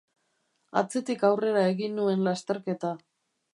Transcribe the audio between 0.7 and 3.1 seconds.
Atzetik aurrera egin nuen lasterketa.